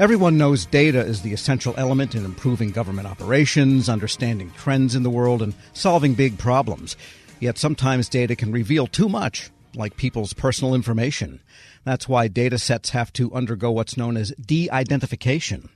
Everyone 0.00 0.38
knows 0.38 0.64
data 0.64 1.00
is 1.00 1.20
the 1.20 1.34
essential 1.34 1.74
element 1.76 2.14
in 2.14 2.24
improving 2.24 2.70
government 2.70 3.06
operations, 3.06 3.86
understanding 3.86 4.50
trends 4.56 4.94
in 4.94 5.02
the 5.02 5.10
world, 5.10 5.42
and 5.42 5.52
solving 5.74 6.14
big 6.14 6.38
problems. 6.38 6.96
Yet 7.38 7.58
sometimes 7.58 8.08
data 8.08 8.34
can 8.34 8.50
reveal 8.50 8.86
too 8.86 9.10
much, 9.10 9.50
like 9.74 9.98
people's 9.98 10.32
personal 10.32 10.74
information. 10.74 11.42
That's 11.84 12.08
why 12.08 12.28
data 12.28 12.58
sets 12.58 12.88
have 12.88 13.12
to 13.12 13.30
undergo 13.34 13.70
what's 13.72 13.98
known 13.98 14.16
as 14.16 14.30
de 14.40 14.70
identification. 14.70 15.68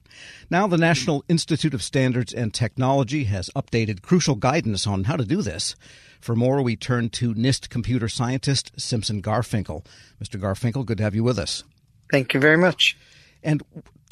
Now, 0.49 0.67
the 0.69 0.79
National 0.79 1.23
Institute 1.29 1.75
of 1.75 1.83
Standards 1.83 2.33
and 2.33 2.55
Technology 2.55 3.25
has 3.25 3.51
updated 3.55 4.01
crucial 4.01 4.37
guidance 4.37 4.87
on 4.87 5.05
how 5.05 5.17
to 5.17 5.27
do 5.27 5.43
this. 5.43 5.77
For 6.23 6.35
more, 6.35 6.63
we 6.63 6.77
turn 6.77 7.11
to 7.11 7.35
NIST 7.35 7.69
computer 7.69 8.09
scientist 8.09 8.73
Simson 8.81 9.21
Garfinkel. 9.21 9.85
Mr. 10.19 10.41
Garfinkel, 10.41 10.87
good 10.87 10.97
to 10.97 11.05
have 11.05 11.15
you 11.15 11.25
with 11.25 11.39
us. 11.39 11.63
Thank 12.11 12.33
you 12.33 12.41
very 12.41 12.57
much. 12.57 12.97
And 13.43 13.63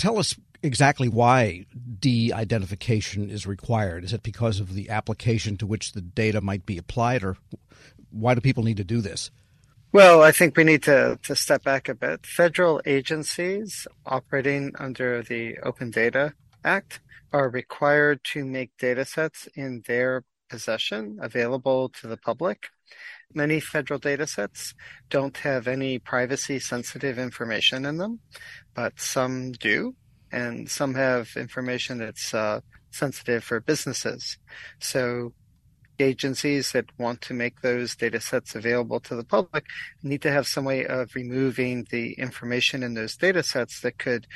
tell 0.03 0.19
us 0.19 0.35
exactly 0.65 1.09
why 1.09 1.65
de 2.01 2.33
identification 2.33 3.31
is 3.31 3.47
required. 3.47 4.03
Is 4.03 4.13
it 4.13 4.25
because 4.25 4.59
of 4.59 4.75
the 4.75 4.91
application 4.91 5.57
to 5.59 5.67
which 5.67 5.93
the 5.93 6.01
data 6.01 6.41
might 6.41 6.67
be 6.67 6.77
applied, 6.77 7.23
or 7.23 7.37
why 8.11 8.35
do 8.35 8.41
people 8.41 8.65
need 8.65 8.79
to 8.79 8.85
do 8.85 9.01
this? 9.01 9.31
Well, 9.93 10.23
I 10.23 10.33
think 10.33 10.57
we 10.57 10.65
need 10.65 10.83
to, 10.85 11.21
to 11.23 11.37
step 11.37 11.63
back 11.63 11.89
a 11.89 11.95
bit. 11.95 12.27
Federal 12.27 12.81
agencies 12.85 13.87
operating 14.05 14.73
under 14.77 15.23
the 15.23 15.59
Open 15.59 15.91
Data 15.93 16.35
Act 16.65 17.01
are 17.33 17.49
required 17.49 18.25
to 18.33 18.45
make 18.45 18.77
data 18.79 19.05
sets 19.05 19.49
in 19.55 19.83
their 19.87 20.25
possession 20.49 21.19
available 21.23 21.91
to 22.01 22.09
the 22.09 22.17
public. 22.17 22.71
Many 23.35 23.61
federal 23.61 23.99
data 23.99 24.27
sets 24.27 24.75
don't 25.11 25.37
have 25.39 25.67
any 25.67 25.99
privacy 25.99 26.59
sensitive 26.59 27.19
information 27.19 27.85
in 27.85 27.97
them, 27.97 28.21
but 28.75 28.99
some 29.01 29.53
do, 29.53 29.95
and 30.31 30.69
some 30.69 30.95
have 30.95 31.31
information 31.37 31.99
that's 31.99 32.35
uh, 32.35 32.61
sensitive 32.91 33.45
for 33.45 33.61
businesses. 33.61 34.39
So 34.79 35.33
agencies 35.99 36.73
that 36.73 36.87
want 36.99 37.21
to 37.23 37.35
make 37.35 37.61
those 37.61 37.95
data 37.95 38.21
sets 38.21 38.55
available 38.55 39.01
to 39.01 39.15
the 39.15 39.25
public 39.25 39.65
need 40.03 40.23
to 40.23 40.31
have 40.31 40.47
some 40.47 40.65
way 40.65 40.87
of 40.87 41.15
removing 41.15 41.87
the 41.91 42.13
information 42.15 42.83
in 42.83 42.95
those 42.95 43.17
data 43.17 43.43
sets 43.43 43.81
that 43.81 43.99
could 43.99 44.27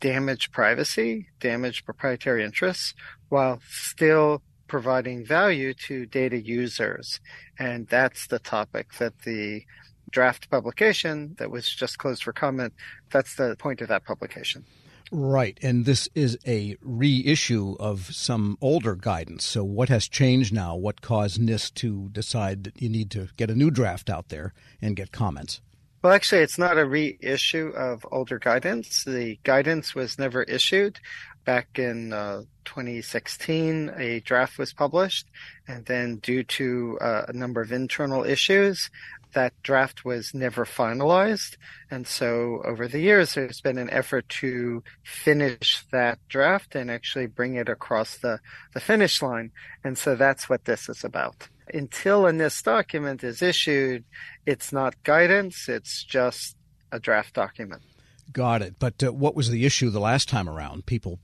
damage 0.00 0.50
privacy, 0.52 1.26
damage 1.40 1.84
proprietary 1.84 2.44
interests, 2.44 2.94
while 3.28 3.60
still 3.68 4.42
providing 4.66 5.24
value 5.24 5.74
to 5.74 6.06
data 6.06 6.40
users. 6.40 7.20
And 7.58 7.86
that's 7.88 8.26
the 8.26 8.38
topic 8.38 8.94
that 8.98 9.20
the 9.20 9.64
draft 10.10 10.50
publication 10.50 11.34
that 11.38 11.50
was 11.50 11.68
just 11.68 11.98
closed 11.98 12.22
for 12.22 12.32
comment, 12.32 12.72
that's 13.10 13.36
the 13.36 13.56
point 13.58 13.80
of 13.80 13.88
that 13.88 14.04
publication. 14.04 14.64
Right. 15.12 15.58
And 15.62 15.84
this 15.84 16.08
is 16.14 16.36
a 16.46 16.76
reissue 16.82 17.76
of 17.78 18.14
some 18.14 18.58
older 18.60 18.96
guidance. 18.96 19.44
So, 19.44 19.62
what 19.62 19.88
has 19.88 20.08
changed 20.08 20.52
now? 20.52 20.74
What 20.74 21.00
caused 21.00 21.40
NIST 21.40 21.74
to 21.74 22.08
decide 22.10 22.64
that 22.64 22.82
you 22.82 22.88
need 22.88 23.10
to 23.12 23.28
get 23.36 23.50
a 23.50 23.54
new 23.54 23.70
draft 23.70 24.10
out 24.10 24.30
there 24.30 24.52
and 24.82 24.96
get 24.96 25.12
comments? 25.12 25.60
Well, 26.02 26.12
actually, 26.12 26.42
it's 26.42 26.58
not 26.58 26.78
a 26.78 26.84
reissue 26.84 27.68
of 27.76 28.06
older 28.10 28.38
guidance. 28.38 29.04
The 29.04 29.38
guidance 29.42 29.94
was 29.94 30.18
never 30.18 30.42
issued. 30.44 30.98
Back 31.46 31.78
in 31.78 32.12
uh, 32.12 32.42
2016, 32.64 33.92
a 33.96 34.20
draft 34.20 34.58
was 34.58 34.72
published, 34.72 35.28
and 35.66 35.86
then 35.86 36.16
due 36.16 36.42
to 36.42 36.98
uh, 37.00 37.22
a 37.28 37.32
number 37.32 37.62
of 37.62 37.72
internal 37.72 38.24
issues, 38.24 38.90
that 39.36 39.52
draft 39.62 40.04
was 40.04 40.34
never 40.34 40.64
finalized. 40.64 41.56
And 41.90 42.06
so 42.06 42.62
over 42.64 42.88
the 42.88 43.00
years, 43.00 43.34
there's 43.34 43.60
been 43.60 43.78
an 43.78 43.90
effort 43.90 44.28
to 44.40 44.82
finish 45.04 45.84
that 45.92 46.18
draft 46.28 46.74
and 46.74 46.90
actually 46.90 47.26
bring 47.26 47.54
it 47.54 47.68
across 47.68 48.16
the, 48.16 48.40
the 48.74 48.80
finish 48.80 49.22
line. 49.22 49.52
And 49.84 49.96
so 49.96 50.16
that's 50.16 50.48
what 50.48 50.64
this 50.64 50.88
is 50.88 51.04
about. 51.04 51.48
Until 51.72 52.26
a 52.26 52.32
NIST 52.32 52.64
document 52.64 53.22
is 53.22 53.42
issued, 53.42 54.04
it's 54.46 54.72
not 54.72 55.02
guidance, 55.02 55.68
it's 55.68 56.02
just 56.02 56.56
a 56.90 56.98
draft 56.98 57.34
document. 57.34 57.82
Got 58.32 58.62
it. 58.62 58.76
But 58.78 59.02
uh, 59.02 59.12
what 59.12 59.36
was 59.36 59.50
the 59.50 59.66
issue 59.66 59.90
the 59.90 60.00
last 60.00 60.28
time 60.28 60.48
around? 60.48 60.86
People 60.86 61.20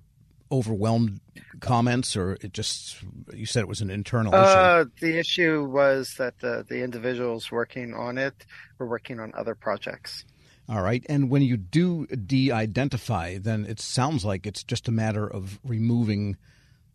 overwhelmed 0.53 1.21
comments, 1.61 2.17
or 2.17 2.37
it 2.43 2.53
just 2.53 3.03
you 3.33 3.47
said 3.47 3.61
it 3.61 3.69
was 3.69 3.81
an 3.81 3.91
internal 3.91 4.35
uh, 4.35 4.85
issue? 4.85 4.91
The 5.01 5.19
issue 5.19 5.65
was 5.65 6.15
that 6.19 6.39
the 6.41 6.65
the 6.69 6.83
individuals 6.85 7.51
working 7.51 7.95
on 7.95 8.19
it 8.19 8.47
were 8.79 8.87
working 8.87 9.19
on 9.19 9.33
other 9.35 9.55
projects. 9.55 10.25
All 10.69 10.83
right, 10.83 11.05
and 11.09 11.29
when 11.29 11.43
you 11.43 11.57
do 11.57 12.07
de-identify, 12.07 13.39
then 13.39 13.67
it 13.67 13.81
sounds 13.81 14.25
like 14.25 14.47
it's 14.47 14.63
just 14.63 14.87
a 14.87 14.93
matter 14.93 15.27
of 15.27 15.59
removing 15.65 16.37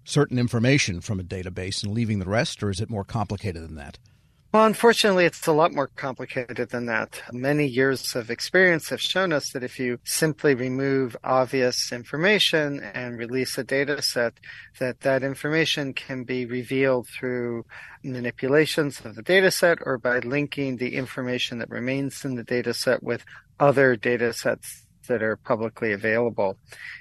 certain 0.06 0.40
information 0.40 1.02
from 1.02 1.20
a 1.20 1.24
database 1.24 1.84
and 1.84 1.94
leaving 1.94 2.20
the 2.20 2.30
rest, 2.30 2.64
or 2.64 2.70
is 2.70 2.80
it 2.80 2.90
more 2.90 3.04
complicated 3.04 3.62
than 3.62 3.76
that? 3.76 4.00
Well, 4.54 4.66
unfortunately, 4.66 5.26
it's 5.26 5.46
a 5.46 5.52
lot 5.52 5.74
more 5.74 5.88
complicated 5.88 6.70
than 6.70 6.86
that. 6.86 7.22
Many 7.34 7.68
years 7.68 8.16
of 8.16 8.32
experience 8.32 8.88
have 8.88 9.02
shown 9.02 9.34
us 9.34 9.52
that 9.52 9.62
if 9.62 9.78
you 9.78 10.00
simply 10.06 10.56
remove 10.56 11.18
obvious 11.22 11.92
information 11.92 12.80
and 12.80 13.18
release 13.18 13.58
a 13.58 13.66
data 13.66 14.02
set, 14.02 14.40
that 14.80 15.02
that 15.02 15.22
information 15.22 15.94
can 15.94 16.24
be 16.24 16.46
revealed 16.46 17.10
through 17.10 17.66
manipulations 18.06 19.02
of 19.04 19.16
the 19.16 19.22
data 19.22 19.52
set 19.52 19.80
or 19.86 19.98
by 19.98 20.20
linking 20.20 20.78
the 20.78 20.96
information 20.96 21.60
that 21.60 21.70
remains 21.70 22.24
in 22.24 22.36
the 22.36 22.44
data 22.44 22.74
set 22.74 23.04
with 23.04 23.26
other 23.60 23.98
data 23.98 24.32
sets 24.32 24.86
that 25.10 25.22
are 25.22 25.36
publicly 25.36 25.92
available. 25.92 26.58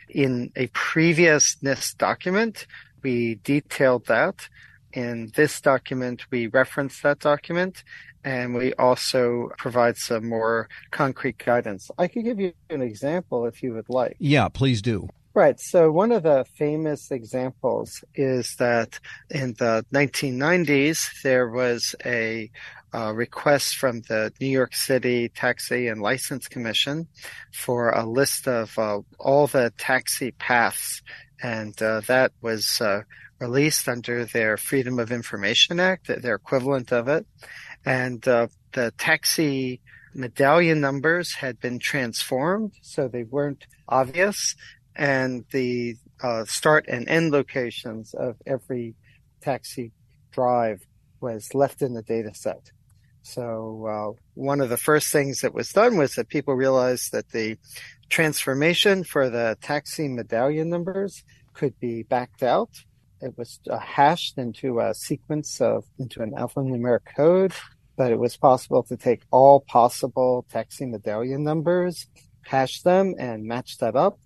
In 0.09 0.51
a 0.57 0.67
previous 0.69 1.57
NIST 1.63 1.97
document, 1.97 2.67
we 3.05 3.39
detailed 3.45 4.07
that 4.07 4.49
in 4.97 5.31
this 5.37 5.61
document, 5.61 6.25
we 6.31 6.47
reference 6.47 7.03
that 7.03 7.19
document 7.19 7.85
and 8.25 8.55
we 8.55 8.73
also 8.75 9.51
provide 9.59 9.99
some 9.99 10.29
more 10.29 10.69
concrete 10.91 11.39
guidance. 11.39 11.91
I 11.99 12.09
could 12.09 12.25
give 12.25 12.41
you 12.41 12.55
an 12.71 12.81
example 12.81 13.45
if 13.45 13.63
you 13.63 13.75
would 13.75 13.91
like. 13.91 14.17
Yeah, 14.19 14.49
please 14.49 14.81
do. 14.81 15.09
Right. 15.35 15.61
So 15.61 15.93
one 15.93 16.13
of 16.13 16.23
the 16.23 16.47
famous 16.57 17.11
examples 17.11 18.03
is 18.15 18.57
that 18.57 18.99
in 19.29 19.53
the 19.59 19.85
1990s, 19.93 21.23
there 21.23 21.51
was 21.51 21.95
a 22.07 22.51
uh, 22.95 23.13
request 23.13 23.77
from 23.77 24.01
the 24.09 24.33
New 24.41 24.49
York 24.49 24.75
City 24.75 25.29
Taxi 25.29 25.89
and 25.89 26.01
License 26.01 26.49
Commission 26.49 27.07
for 27.53 27.91
a 27.91 28.07
list 28.07 28.49
of 28.49 28.79
uh, 28.79 29.01
all 29.19 29.47
the 29.47 29.75
taxi 29.77 30.31
paths. 30.31 31.03
And 31.43 31.81
uh, 31.83 32.01
that 32.07 32.33
was 32.41 32.81
uh, 32.81 33.03
released 33.39 33.89
under 33.89 34.25
their 34.25 34.57
Freedom 34.57 34.99
of 34.99 35.13
Information 35.13 35.81
Act, 35.81 36.09
their 36.09 36.35
equivalent 36.35 36.93
of 36.93 37.09
it. 37.09 37.27
And 37.85 38.27
uh, 38.27 38.49
the 38.73 38.93
taxi 38.99 39.81
medallion 40.15 40.81
numbers 40.81 41.35
had 41.35 41.61
been 41.61 41.79
transformed 41.79 42.73
so 42.81 43.07
they 43.07 43.25
weren't 43.25 43.67
obvious. 43.89 44.57
And 44.95 45.45
the 45.53 45.97
uh, 46.23 46.47
start 46.47 46.87
and 46.89 47.09
end 47.09 47.33
locations 47.33 48.15
of 48.15 48.37
every 48.47 48.95
taxi 49.43 49.93
drive 50.33 50.81
was 51.21 51.55
left 51.55 51.83
in 51.83 51.93
the 51.93 52.03
data 52.03 52.33
set. 52.35 52.71
So 53.23 53.87
uh, 53.87 54.21
one 54.35 54.61
of 54.61 54.69
the 54.69 54.77
first 54.77 55.13
things 55.13 55.41
that 55.41 55.53
was 55.53 55.73
done 55.73 55.97
was 55.99 56.15
that 56.15 56.29
people 56.29 56.55
realized 56.55 57.13
that 57.13 57.31
the 57.31 57.59
transformation 58.09 59.03
for 59.05 59.29
the 59.29 59.59
taxi 59.61 60.09
medallion 60.09 60.71
numbers 60.71 61.25
could 61.53 61.79
be 61.81 62.05
backed 62.05 62.43
out 62.43 62.71
it 63.21 63.37
was 63.37 63.61
hashed 63.81 64.39
into 64.39 64.81
a 64.81 64.95
sequence 64.95 65.61
of 65.61 65.85
into 65.99 66.23
an 66.23 66.33
alphanumeric 66.33 67.01
code, 67.17 67.53
but 67.97 68.13
it 68.13 68.19
was 68.19 68.37
possible 68.37 68.83
to 68.85 68.97
take 68.97 69.23
all 69.31 69.61
possible 69.61 70.45
taxi 70.51 70.87
medallion 70.87 71.43
numbers, 71.43 72.07
hash 72.43 72.83
them, 72.83 73.15
and 73.19 73.45
match 73.45 73.79
that 73.79 73.97
up. 73.97 74.19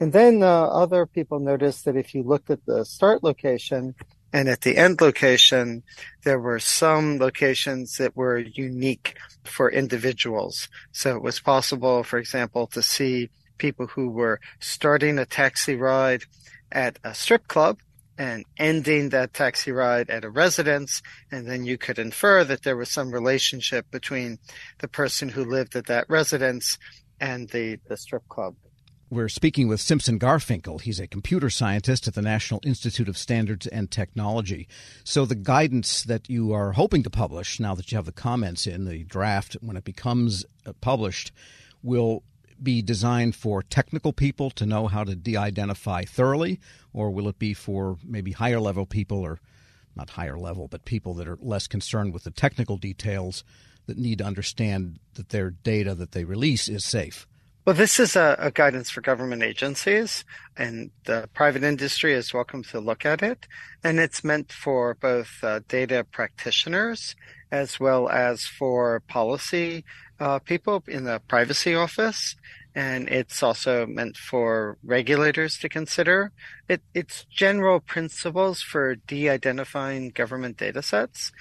And 0.00 0.12
then 0.12 0.42
uh, 0.42 0.64
other 0.66 1.06
people 1.06 1.40
noticed 1.40 1.84
that 1.84 1.96
if 1.96 2.14
you 2.14 2.22
looked 2.22 2.50
at 2.50 2.64
the 2.66 2.84
start 2.84 3.22
location 3.22 3.94
and 4.32 4.48
at 4.48 4.62
the 4.62 4.76
end 4.76 5.00
location, 5.00 5.82
there 6.24 6.40
were 6.40 6.58
some 6.58 7.18
locations 7.18 7.98
that 7.98 8.16
were 8.16 8.38
unique 8.38 9.16
for 9.44 9.70
individuals. 9.70 10.68
So 10.92 11.16
it 11.16 11.22
was 11.22 11.38
possible, 11.38 12.02
for 12.02 12.18
example, 12.18 12.66
to 12.68 12.82
see 12.82 13.30
people 13.58 13.86
who 13.86 14.08
were 14.08 14.40
starting 14.58 15.18
a 15.18 15.26
taxi 15.26 15.76
ride 15.76 16.22
at 16.72 16.98
a 17.04 17.14
strip 17.14 17.46
club 17.46 17.78
and 18.22 18.44
ending 18.56 19.08
that 19.08 19.34
taxi 19.34 19.72
ride 19.72 20.08
at 20.08 20.24
a 20.24 20.30
residence. 20.30 21.02
And 21.32 21.48
then 21.48 21.64
you 21.64 21.76
could 21.76 21.98
infer 21.98 22.44
that 22.44 22.62
there 22.62 22.76
was 22.76 22.88
some 22.88 23.10
relationship 23.10 23.90
between 23.90 24.38
the 24.78 24.86
person 24.86 25.28
who 25.28 25.44
lived 25.44 25.74
at 25.74 25.86
that 25.86 26.08
residence 26.08 26.78
and 27.18 27.48
the, 27.48 27.80
the 27.88 27.96
strip 27.96 28.28
club. 28.28 28.54
We're 29.10 29.28
speaking 29.28 29.66
with 29.66 29.80
Simson 29.80 30.20
Garfinkel. 30.20 30.82
He's 30.82 31.00
a 31.00 31.08
computer 31.08 31.50
scientist 31.50 32.06
at 32.06 32.14
the 32.14 32.22
National 32.22 32.60
Institute 32.64 33.08
of 33.08 33.18
Standards 33.18 33.66
and 33.66 33.90
Technology. 33.90 34.68
So, 35.04 35.26
the 35.26 35.34
guidance 35.34 36.04
that 36.04 36.30
you 36.30 36.52
are 36.52 36.72
hoping 36.72 37.02
to 37.02 37.10
publish, 37.10 37.60
now 37.60 37.74
that 37.74 37.90
you 37.90 37.96
have 37.96 38.06
the 38.06 38.12
comments 38.12 38.66
in 38.66 38.84
the 38.86 39.04
draft, 39.04 39.56
when 39.60 39.76
it 39.76 39.84
becomes 39.84 40.46
uh, 40.64 40.72
published, 40.80 41.32
will 41.82 42.22
be 42.62 42.82
designed 42.82 43.34
for 43.34 43.62
technical 43.62 44.12
people 44.12 44.50
to 44.50 44.66
know 44.66 44.86
how 44.86 45.04
to 45.04 45.14
de 45.14 45.36
identify 45.36 46.04
thoroughly, 46.04 46.60
or 46.92 47.10
will 47.10 47.28
it 47.28 47.38
be 47.38 47.54
for 47.54 47.98
maybe 48.04 48.32
higher 48.32 48.60
level 48.60 48.86
people, 48.86 49.18
or 49.18 49.40
not 49.96 50.10
higher 50.10 50.38
level, 50.38 50.68
but 50.68 50.84
people 50.84 51.14
that 51.14 51.28
are 51.28 51.38
less 51.40 51.66
concerned 51.66 52.12
with 52.12 52.24
the 52.24 52.30
technical 52.30 52.76
details 52.76 53.44
that 53.86 53.98
need 53.98 54.18
to 54.18 54.24
understand 54.24 54.98
that 55.14 55.30
their 55.30 55.50
data 55.50 55.94
that 55.94 56.12
they 56.12 56.24
release 56.24 56.68
is 56.68 56.84
safe? 56.84 57.26
Well, 57.64 57.76
this 57.76 58.00
is 58.00 58.16
a, 58.16 58.36
a, 58.40 58.50
guidance 58.50 58.90
for 58.90 59.02
government 59.02 59.44
agencies, 59.44 60.24
and 60.56 60.90
the 61.04 61.28
private 61.32 61.62
industry 61.62 62.12
is 62.12 62.34
welcome 62.34 62.64
to 62.64 62.80
look 62.80 63.06
at 63.06 63.22
it. 63.22 63.46
And 63.84 64.00
it's 64.00 64.24
meant 64.24 64.50
for 64.50 64.94
both 64.94 65.38
uh, 65.44 65.60
data 65.68 66.04
practitioners 66.10 67.14
as 67.52 67.78
well 67.78 68.08
as 68.08 68.44
for 68.46 69.00
policy 69.06 69.84
uh, 70.22 70.38
people 70.38 70.84
in 70.86 71.02
the 71.04 71.20
privacy 71.26 71.74
office. 71.74 72.36
And 72.74 73.08
it's 73.08 73.42
also 73.42 73.86
meant 73.86 74.16
for 74.16 74.78
regulators 74.84 75.58
to 75.58 75.68
consider. 75.68 76.32
It, 76.68 76.80
it's 76.94 77.26
general 77.28 77.80
principles 77.80 78.62
for 78.62 78.94
de 78.94 79.28
identifying 79.28 80.10
government 80.10 80.56
data 80.56 80.82
sets. 80.82 81.32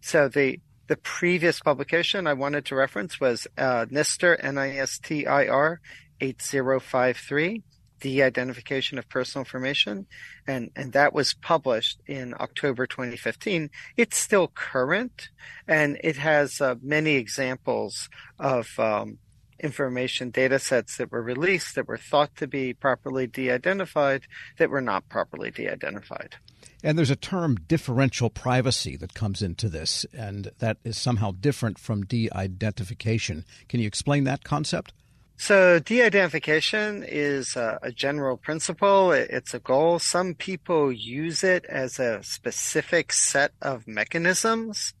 So 0.00 0.28
the 0.28 0.60
the 0.88 0.96
previous 0.96 1.60
publication 1.60 2.26
I 2.26 2.32
wanted 2.32 2.64
to 2.66 2.74
reference 2.74 3.20
was 3.20 3.46
uh, 3.58 3.84
NISTIR, 3.90 4.38
N-I-S-T-I-R 4.40 5.80
8053, 6.20 7.62
De-Identification 8.00 8.98
of 8.98 9.08
Personal 9.08 9.42
Information, 9.42 10.06
and, 10.46 10.70
and 10.76 10.92
that 10.92 11.12
was 11.12 11.34
published 11.34 12.00
in 12.06 12.34
October 12.38 12.86
2015. 12.86 13.70
It's 13.96 14.16
still 14.16 14.48
current, 14.48 15.30
and 15.66 15.98
it 16.02 16.16
has 16.16 16.60
uh, 16.60 16.76
many 16.82 17.14
examples 17.14 18.08
of 18.38 18.78
um, 18.78 19.18
information 19.60 20.30
data 20.30 20.58
sets 20.58 20.96
that 20.96 21.10
were 21.10 21.22
released 21.22 21.74
that 21.74 21.88
were 21.88 21.98
thought 21.98 22.34
to 22.36 22.46
be 22.46 22.72
properly 22.72 23.26
de-identified 23.26 24.22
that 24.58 24.70
were 24.70 24.80
not 24.80 25.08
properly 25.08 25.50
de-identified. 25.50 26.36
And 26.82 26.96
there's 26.96 27.10
a 27.10 27.16
term 27.16 27.56
differential 27.66 28.30
privacy 28.30 28.96
that 28.96 29.14
comes 29.14 29.42
into 29.42 29.68
this, 29.68 30.06
and 30.12 30.52
that 30.58 30.76
is 30.84 30.96
somehow 30.96 31.32
different 31.32 31.78
from 31.78 32.04
de 32.04 32.30
identification. 32.32 33.44
Can 33.68 33.80
you 33.80 33.86
explain 33.86 34.24
that 34.24 34.44
concept? 34.44 34.92
So, 35.40 35.78
de 35.78 36.02
identification 36.02 37.04
is 37.06 37.54
a, 37.54 37.78
a, 37.80 37.92
general 37.92 38.36
principle, 38.36 39.12
it's 39.12 39.54
a 39.54 39.60
goal. 39.60 40.00
Some 40.00 40.34
people 40.34 40.90
use 40.90 41.44
it 41.44 41.64
as 41.66 42.00
a 42.00 42.24
specific 42.24 43.12
set 43.12 43.52
of 43.62 43.86
mechanisms, 43.86 44.94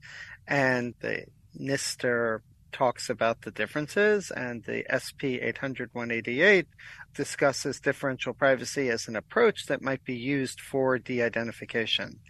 and 0.46 0.94
the 1.00 1.24
NISTIR 1.58 2.42
talks 2.72 3.08
about 3.08 3.42
the 3.42 3.50
differences, 3.50 4.30
and 4.30 4.64
the 4.64 4.84
SP 4.88 5.40
800 5.40 5.90
188 5.92 6.66
discusses 7.14 7.80
differential 7.80 8.32
privacy 8.32 8.88
as 8.88 9.08
an 9.08 9.16
approach 9.16 9.66
that 9.66 9.82
might 9.82 10.04
be 10.04 10.14
used 10.14 10.60
for 10.60 10.98
de 10.98 11.22
identification. 11.22 12.20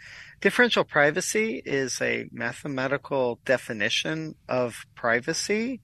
Differential 0.40 0.84
privacy 0.84 1.62
is 1.64 2.00
a 2.00 2.26
mathematical 2.32 3.40
definition 3.44 4.34
of 4.48 4.86
privacy 4.94 5.80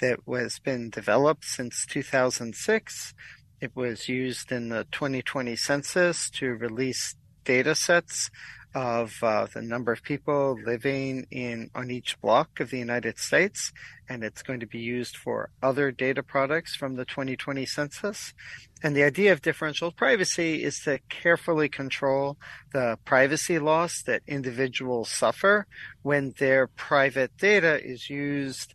that 0.00 0.20
has 0.28 0.58
been 0.58 0.90
developed 0.90 1.44
since 1.44 1.84
2006. 1.86 3.14
It 3.60 3.72
was 3.74 4.08
used 4.08 4.52
in 4.52 4.68
the 4.68 4.86
2020 4.92 5.56
census 5.56 6.30
to 6.30 6.54
release 6.54 7.16
data 7.44 7.74
sets 7.74 8.30
of 8.74 9.14
uh, 9.22 9.46
the 9.54 9.62
number 9.62 9.92
of 9.92 10.02
people 10.02 10.58
living 10.64 11.26
in 11.30 11.70
on 11.74 11.90
each 11.90 12.20
block 12.20 12.60
of 12.60 12.70
the 12.70 12.78
United 12.78 13.18
States, 13.18 13.72
and 14.08 14.22
it's 14.22 14.42
going 14.42 14.60
to 14.60 14.66
be 14.66 14.78
used 14.78 15.16
for 15.16 15.50
other 15.62 15.90
data 15.90 16.22
products 16.22 16.76
from 16.76 16.96
the 16.96 17.04
2020 17.04 17.64
census. 17.64 18.34
And 18.82 18.94
the 18.94 19.04
idea 19.04 19.32
of 19.32 19.40
differential 19.40 19.92
privacy 19.92 20.62
is 20.62 20.80
to 20.80 20.98
carefully 21.08 21.68
control 21.68 22.36
the 22.72 22.98
privacy 23.04 23.58
loss 23.58 24.02
that 24.02 24.22
individuals 24.26 25.10
suffer 25.10 25.66
when 26.02 26.34
their 26.38 26.66
private 26.66 27.36
data 27.38 27.82
is 27.82 28.10
used 28.10 28.74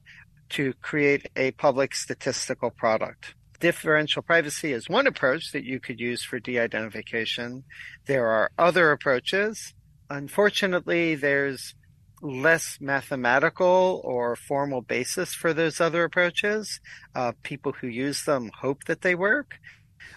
to 0.49 0.73
create 0.81 1.29
a 1.35 1.51
public 1.51 1.95
statistical 1.95 2.71
product 2.71 3.35
differential 3.61 4.23
privacy 4.23 4.73
is 4.73 4.89
one 4.89 5.07
approach 5.07 5.51
that 5.53 5.63
you 5.63 5.79
could 5.79 5.99
use 5.99 6.23
for 6.23 6.39
de 6.39 6.59
identification. 6.59 7.63
There 8.07 8.27
are 8.27 8.51
other 8.57 8.91
approaches 8.91 9.75
Unfortunately, 10.11 11.15
there's 11.15 11.73
less 12.21 12.79
mathematical 12.81 14.01
or 14.03 14.35
formal 14.35 14.81
basis 14.81 15.33
for 15.33 15.53
those 15.53 15.79
other 15.79 16.03
approaches. 16.03 16.81
Uh, 17.15 17.31
people 17.43 17.71
who 17.71 17.87
use 17.87 18.25
them 18.25 18.51
hope 18.59 18.83
that 18.85 19.01
they 19.01 19.15
work. 19.15 19.55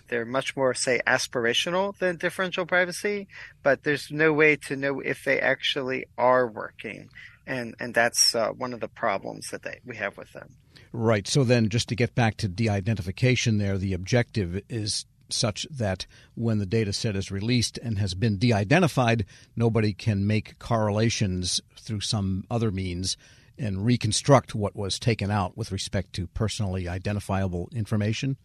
They're 0.08 0.24
much 0.24 0.56
more, 0.56 0.74
say, 0.74 1.00
aspirational 1.06 1.96
than 1.96 2.16
differential 2.16 2.66
privacy, 2.66 3.28
but 3.62 3.84
there's 3.84 4.10
no 4.10 4.32
way 4.32 4.56
to 4.56 4.74
know 4.74 4.98
if 4.98 5.22
they 5.24 5.38
actually 5.38 6.06
are 6.18 6.48
working. 6.48 7.08
And, 7.46 7.76
and 7.78 7.94
that's 7.94 8.34
uh, 8.34 8.48
one 8.48 8.72
of 8.72 8.80
the 8.80 8.88
problems 8.88 9.50
that 9.50 9.62
they, 9.62 9.78
we 9.86 9.96
have 9.96 10.16
with 10.16 10.32
them. 10.32 10.56
Right. 10.92 11.28
So 11.28 11.44
then, 11.44 11.68
just 11.68 11.88
to 11.90 11.94
get 11.94 12.16
back 12.16 12.36
to 12.38 12.48
de 12.48 12.68
identification, 12.68 13.58
there, 13.58 13.78
the 13.78 13.92
objective 13.92 14.60
is 14.68 15.06
such 15.28 15.66
that 15.70 16.06
when 16.34 16.58
the 16.58 16.66
data 16.66 16.92
set 16.92 17.16
is 17.16 17.30
released 17.30 17.78
and 17.78 17.98
has 17.98 18.14
been 18.14 18.38
de 18.38 18.52
identified, 18.52 19.24
nobody 19.56 19.92
can 19.92 20.26
make 20.26 20.58
correlations 20.58 21.60
through 21.78 22.00
some 22.00 22.44
other 22.50 22.70
means 22.70 23.16
and 23.58 23.84
reconstruct 23.84 24.54
what 24.54 24.74
was 24.74 24.98
taken 24.98 25.30
out 25.30 25.56
with 25.56 25.72
respect 25.72 26.12
to 26.14 26.26
personally 26.28 26.88
identifiable 26.88 27.68
information? 27.72 28.36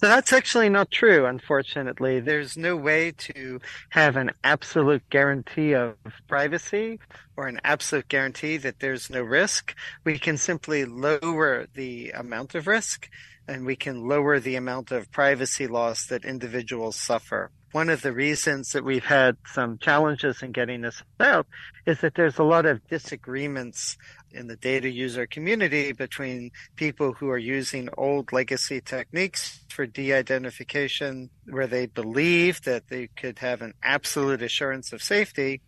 So 0.00 0.08
that's 0.08 0.32
actually 0.32 0.70
not 0.70 0.90
true, 0.90 1.26
unfortunately. 1.26 2.20
There's 2.20 2.56
no 2.56 2.74
way 2.74 3.12
to 3.12 3.60
have 3.90 4.16
an 4.16 4.30
absolute 4.42 5.02
guarantee 5.10 5.74
of 5.74 5.96
privacy 6.26 6.98
or 7.36 7.48
an 7.48 7.60
absolute 7.64 8.08
guarantee 8.08 8.56
that 8.56 8.80
there's 8.80 9.10
no 9.10 9.20
risk. 9.20 9.74
We 10.04 10.18
can 10.18 10.38
simply 10.38 10.86
lower 10.86 11.66
the 11.74 12.12
amount 12.12 12.54
of 12.54 12.66
risk 12.66 13.10
and 13.48 13.66
we 13.66 13.76
can 13.76 14.06
lower 14.06 14.40
the 14.40 14.56
amount 14.56 14.90
of 14.90 15.10
privacy 15.10 15.66
loss 15.66 16.06
that 16.06 16.24
individuals 16.24 16.96
suffer. 16.96 17.50
One 17.72 17.88
of 17.88 18.02
the 18.02 18.12
reasons 18.12 18.72
that 18.72 18.84
we've 18.84 19.04
had 19.04 19.36
some 19.46 19.78
challenges 19.78 20.42
in 20.42 20.50
getting 20.50 20.80
this 20.80 21.04
out 21.20 21.46
is 21.86 22.00
that 22.00 22.14
there's 22.16 22.38
a 22.38 22.44
lot 22.44 22.66
of 22.66 22.84
disagreements 22.88 23.96
in 24.32 24.46
the 24.46 24.56
data 24.56 24.88
user 24.88 25.26
community 25.26 25.92
between 25.92 26.50
people 26.76 27.12
who 27.12 27.28
are 27.30 27.38
using 27.38 27.88
old 27.96 28.32
legacy 28.32 28.80
techniques 28.80 29.64
for 29.68 29.86
de-identification 29.86 31.30
where 31.48 31.66
they 31.66 31.86
believe 31.86 32.60
that 32.62 32.88
they 32.88 33.08
could 33.16 33.38
have 33.38 33.62
an 33.62 33.72
absolute 33.82 34.42
assurance 34.42 34.92
of 34.92 35.02
safety 35.02 35.60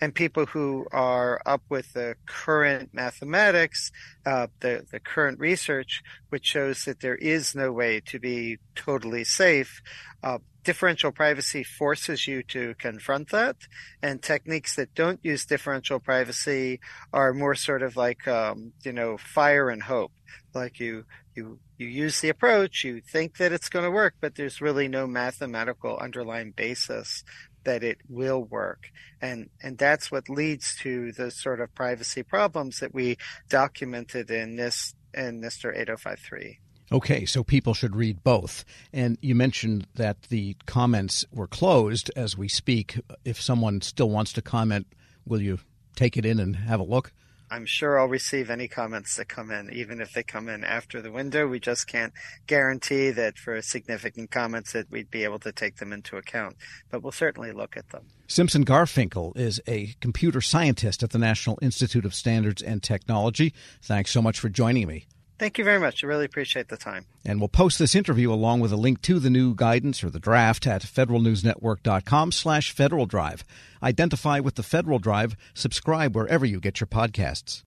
and 0.00 0.14
people 0.14 0.46
who 0.46 0.86
are 0.92 1.40
up 1.46 1.62
with 1.68 1.92
the 1.92 2.14
current 2.26 2.90
mathematics 2.92 3.90
uh, 4.26 4.46
the, 4.60 4.84
the 4.90 5.00
current 5.00 5.38
research 5.38 6.02
which 6.30 6.46
shows 6.46 6.84
that 6.84 7.00
there 7.00 7.16
is 7.16 7.54
no 7.54 7.70
way 7.72 8.00
to 8.00 8.18
be 8.18 8.58
totally 8.74 9.24
safe 9.24 9.82
uh, 10.22 10.38
differential 10.64 11.10
privacy 11.10 11.62
forces 11.62 12.26
you 12.26 12.42
to 12.42 12.74
confront 12.78 13.30
that, 13.30 13.56
and 14.02 14.22
techniques 14.22 14.76
that 14.76 14.94
don't 14.94 15.20
use 15.22 15.46
differential 15.46 16.00
privacy 16.00 16.80
are 17.12 17.32
more 17.32 17.54
sort 17.54 17.82
of 17.82 17.96
like 17.96 18.26
um, 18.28 18.72
you 18.84 18.92
know 18.92 19.16
fire 19.16 19.70
and 19.70 19.82
hope. 19.82 20.12
Like 20.54 20.80
you 20.80 21.04
you 21.34 21.58
you 21.78 21.86
use 21.86 22.20
the 22.20 22.28
approach, 22.28 22.84
you 22.84 23.00
think 23.00 23.38
that 23.38 23.52
it's 23.52 23.70
going 23.70 23.84
to 23.84 23.90
work, 23.90 24.14
but 24.20 24.34
there's 24.34 24.60
really 24.60 24.88
no 24.88 25.06
mathematical 25.06 25.96
underlying 25.96 26.52
basis 26.52 27.24
that 27.64 27.82
it 27.82 27.98
will 28.08 28.44
work. 28.44 28.90
And, 29.20 29.50
and 29.62 29.76
that's 29.78 30.10
what 30.10 30.28
leads 30.28 30.76
to 30.76 31.12
the 31.12 31.30
sort 31.30 31.60
of 31.60 31.74
privacy 31.74 32.22
problems 32.22 32.80
that 32.80 32.94
we 32.94 33.16
documented 33.48 34.30
in 34.30 34.56
this, 34.56 34.94
in 35.14 35.40
NISTIR 35.40 35.72
8053. 35.74 36.58
Okay, 36.92 37.24
so 37.24 37.44
people 37.44 37.72
should 37.72 37.94
read 37.94 38.24
both. 38.24 38.64
And 38.92 39.16
you 39.22 39.34
mentioned 39.34 39.86
that 39.94 40.22
the 40.22 40.56
comments 40.66 41.24
were 41.30 41.46
closed 41.46 42.10
as 42.16 42.36
we 42.36 42.48
speak. 42.48 42.98
If 43.24 43.40
someone 43.40 43.80
still 43.80 44.10
wants 44.10 44.32
to 44.34 44.42
comment, 44.42 44.88
will 45.24 45.40
you 45.40 45.60
take 45.94 46.16
it 46.16 46.26
in 46.26 46.40
and 46.40 46.56
have 46.56 46.80
a 46.80 46.84
look? 46.84 47.12
I'm 47.50 47.66
sure 47.66 47.98
I'll 47.98 48.06
receive 48.06 48.48
any 48.48 48.68
comments 48.68 49.16
that 49.16 49.28
come 49.28 49.50
in, 49.50 49.72
even 49.72 50.00
if 50.00 50.12
they 50.12 50.22
come 50.22 50.48
in 50.48 50.62
after 50.62 51.02
the 51.02 51.10
window. 51.10 51.48
We 51.48 51.58
just 51.58 51.88
can't 51.88 52.12
guarantee 52.46 53.10
that 53.10 53.38
for 53.38 53.60
significant 53.60 54.30
comments 54.30 54.72
that 54.72 54.90
we'd 54.90 55.10
be 55.10 55.24
able 55.24 55.40
to 55.40 55.50
take 55.50 55.76
them 55.76 55.92
into 55.92 56.16
account, 56.16 56.56
but 56.90 57.02
we'll 57.02 57.12
certainly 57.12 57.50
look 57.52 57.76
at 57.76 57.88
them. 57.88 58.04
Simson 58.28 58.64
Garfinkel 58.64 59.36
is 59.36 59.60
a 59.66 59.94
computer 60.00 60.40
scientist 60.40 61.02
at 61.02 61.10
the 61.10 61.18
National 61.18 61.58
Institute 61.60 62.04
of 62.04 62.14
Standards 62.14 62.62
and 62.62 62.82
Technology. 62.82 63.52
Thanks 63.82 64.12
so 64.12 64.22
much 64.22 64.38
for 64.38 64.48
joining 64.48 64.86
me. 64.86 65.06
Thank 65.40 65.56
you 65.56 65.64
very 65.64 65.80
much. 65.80 66.04
I 66.04 66.06
really 66.06 66.26
appreciate 66.26 66.68
the 66.68 66.76
time. 66.76 67.06
And 67.24 67.40
we'll 67.40 67.48
post 67.48 67.78
this 67.78 67.94
interview 67.94 68.30
along 68.30 68.60
with 68.60 68.72
a 68.72 68.76
link 68.76 69.00
to 69.00 69.18
the 69.18 69.30
new 69.30 69.54
guidance 69.54 70.04
or 70.04 70.10
the 70.10 70.20
draft 70.20 70.66
at 70.66 70.82
federalnewsnetwork.com 70.82 72.32
slash 72.32 72.72
Federal 72.72 73.06
Drive. 73.06 73.42
Identify 73.82 74.40
with 74.40 74.56
the 74.56 74.62
Federal 74.62 74.98
Drive. 74.98 75.36
Subscribe 75.54 76.14
wherever 76.14 76.44
you 76.44 76.60
get 76.60 76.78
your 76.78 76.88
podcasts. 76.88 77.62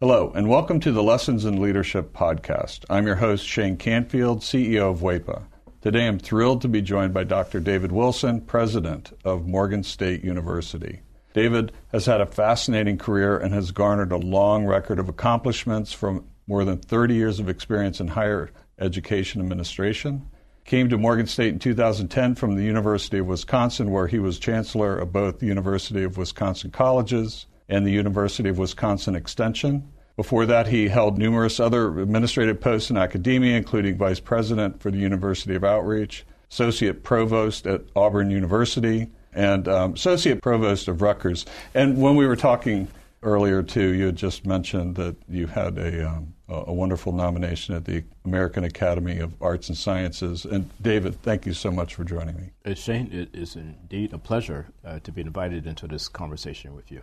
Hello, 0.00 0.32
and 0.34 0.48
welcome 0.48 0.80
to 0.80 0.90
the 0.90 1.04
Lessons 1.04 1.44
in 1.44 1.62
Leadership 1.62 2.12
podcast. 2.12 2.84
I'm 2.90 3.06
your 3.06 3.14
host, 3.14 3.46
Shane 3.46 3.76
Canfield, 3.76 4.40
CEO 4.40 4.90
of 4.90 5.02
WEPA. 5.02 5.44
Today 5.82 6.08
I'm 6.08 6.18
thrilled 6.18 6.62
to 6.62 6.68
be 6.68 6.82
joined 6.82 7.14
by 7.14 7.22
Dr. 7.22 7.60
David 7.60 7.92
Wilson, 7.92 8.40
president 8.40 9.16
of 9.24 9.46
Morgan 9.46 9.84
State 9.84 10.24
University. 10.24 11.02
David 11.32 11.70
has 11.92 12.06
had 12.06 12.20
a 12.20 12.26
fascinating 12.26 12.98
career 12.98 13.38
and 13.38 13.54
has 13.54 13.70
garnered 13.70 14.10
a 14.10 14.16
long 14.16 14.66
record 14.66 14.98
of 14.98 15.08
accomplishments 15.08 15.92
from 15.92 16.26
more 16.46 16.64
than 16.64 16.78
30 16.78 17.14
years 17.14 17.38
of 17.40 17.48
experience 17.48 18.00
in 18.00 18.08
higher 18.08 18.50
education 18.78 19.40
administration. 19.40 20.26
Came 20.64 20.88
to 20.88 20.98
Morgan 20.98 21.26
State 21.26 21.52
in 21.52 21.58
2010 21.58 22.36
from 22.36 22.54
the 22.54 22.62
University 22.62 23.18
of 23.18 23.26
Wisconsin, 23.26 23.90
where 23.90 24.06
he 24.06 24.18
was 24.18 24.38
chancellor 24.38 24.96
of 24.96 25.12
both 25.12 25.38
the 25.38 25.46
University 25.46 26.04
of 26.04 26.16
Wisconsin 26.16 26.70
Colleges 26.70 27.46
and 27.68 27.86
the 27.86 27.90
University 27.90 28.48
of 28.48 28.58
Wisconsin 28.58 29.16
Extension. 29.16 29.88
Before 30.14 30.46
that, 30.46 30.68
he 30.68 30.88
held 30.88 31.18
numerous 31.18 31.58
other 31.58 31.98
administrative 31.98 32.60
posts 32.60 32.90
in 32.90 32.96
academia, 32.96 33.56
including 33.56 33.96
vice 33.96 34.20
president 34.20 34.80
for 34.80 34.90
the 34.90 34.98
University 34.98 35.54
of 35.54 35.64
Outreach, 35.64 36.24
associate 36.50 37.02
provost 37.02 37.66
at 37.66 37.82
Auburn 37.96 38.30
University, 38.30 39.08
and 39.32 39.66
um, 39.66 39.94
associate 39.94 40.42
provost 40.42 40.86
of 40.86 41.00
Rutgers. 41.00 41.46
And 41.74 42.00
when 42.00 42.16
we 42.16 42.26
were 42.26 42.36
talking 42.36 42.88
earlier, 43.22 43.62
too, 43.62 43.94
you 43.94 44.06
had 44.06 44.16
just 44.16 44.46
mentioned 44.46 44.96
that 44.96 45.16
you 45.28 45.46
had 45.46 45.78
a, 45.78 46.08
um, 46.08 46.34
a 46.48 46.72
wonderful 46.72 47.12
nomination 47.12 47.74
at 47.74 47.84
the 47.84 48.04
American 48.24 48.64
Academy 48.64 49.18
of 49.18 49.34
Arts 49.40 49.68
and 49.68 49.76
Sciences. 49.76 50.44
And 50.44 50.68
David, 50.80 51.20
thank 51.22 51.46
you 51.46 51.54
so 51.54 51.70
much 51.70 51.94
for 51.94 52.04
joining 52.04 52.36
me. 52.36 52.50
Uh, 52.64 52.74
Shane, 52.74 53.10
it 53.12 53.30
is 53.32 53.56
indeed 53.56 54.12
a 54.12 54.18
pleasure 54.18 54.66
uh, 54.84 54.98
to 55.00 55.12
be 55.12 55.20
invited 55.20 55.66
into 55.66 55.86
this 55.86 56.08
conversation 56.08 56.74
with 56.74 56.90
you. 56.90 57.02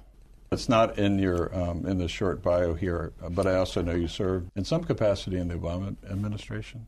It's 0.51 0.67
not 0.67 0.97
in 0.97 1.19
your 1.19 1.55
um, 1.55 1.85
in 1.85 1.99
the 1.99 2.07
short 2.07 2.41
bio 2.41 2.73
here, 2.73 3.13
but 3.29 3.45
I 3.45 3.55
also 3.55 3.83
know 3.83 3.93
you 3.93 4.07
served 4.07 4.49
in 4.55 4.65
some 4.65 4.83
capacity 4.83 5.38
in 5.38 5.47
the 5.47 5.55
Obama 5.55 5.95
administration. 6.09 6.88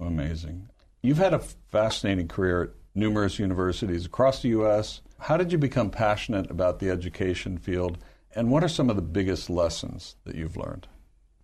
Amazing. 0.00 0.68
You've 1.02 1.18
had 1.18 1.34
a 1.34 1.38
fascinating 1.38 2.28
career 2.28 2.62
at 2.62 2.70
numerous 2.94 3.38
universities 3.38 4.06
across 4.06 4.42
the 4.42 4.48
U.S. 4.48 5.00
How 5.18 5.36
did 5.36 5.52
you 5.52 5.58
become 5.58 5.90
passionate 5.90 6.50
about 6.50 6.78
the 6.78 6.90
education 6.90 7.58
field, 7.58 7.98
and 8.34 8.50
what 8.50 8.64
are 8.64 8.68
some 8.68 8.90
of 8.90 8.96
the 8.96 9.02
biggest 9.02 9.50
lessons 9.50 10.16
that 10.24 10.34
you've 10.34 10.56
learned? 10.56 10.88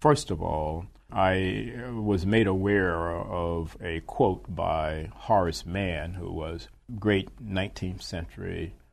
First 0.00 0.30
of 0.30 0.42
all, 0.42 0.86
I 1.12 1.72
was 1.92 2.26
made 2.26 2.46
aware 2.46 3.10
of 3.10 3.76
a 3.80 4.00
quote 4.00 4.44
by 4.54 5.10
Horace 5.14 5.64
Mann, 5.64 6.14
who 6.14 6.32
was 6.32 6.68
great 6.98 7.28
19th 7.42 8.02
century 8.02 8.75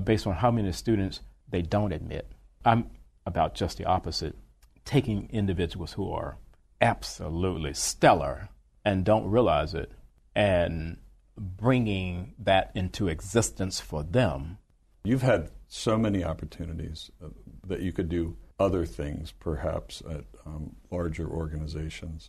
based 0.00 0.26
on 0.26 0.34
how 0.34 0.50
many 0.50 0.72
students 0.72 1.20
they 1.48 1.62
don't 1.62 1.92
admit. 1.92 2.30
I'm 2.64 2.90
about 3.24 3.54
just 3.54 3.78
the 3.78 3.84
opposite, 3.84 4.36
taking 4.84 5.28
individuals 5.30 5.92
who 5.92 6.10
are 6.12 6.38
absolutely 6.80 7.74
stellar 7.74 8.48
and 8.84 9.04
don't 9.04 9.28
realize 9.30 9.74
it 9.74 9.90
and 10.34 10.98
bringing 11.36 12.34
that 12.38 12.70
into 12.74 13.08
existence 13.08 13.80
for 13.80 14.02
them 14.02 14.58
You've 15.06 15.22
had 15.22 15.50
so 15.68 15.96
many 15.96 16.24
opportunities 16.24 17.12
uh, 17.24 17.28
that 17.64 17.80
you 17.80 17.92
could 17.92 18.08
do 18.08 18.36
other 18.58 18.84
things, 18.84 19.30
perhaps 19.30 20.02
at 20.10 20.24
um, 20.44 20.74
larger 20.90 21.28
organizations. 21.28 22.28